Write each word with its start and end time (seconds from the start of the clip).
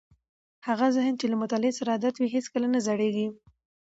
هغه 0.67 0.87
ذهن 0.95 1.13
چې 1.19 1.25
له 1.31 1.35
مطالعې 1.41 1.73
سره 1.79 1.93
عادت 1.95 2.15
وي 2.17 2.27
هیڅکله 2.35 2.67
نه 2.73 2.79
زړېږي. 2.87 3.27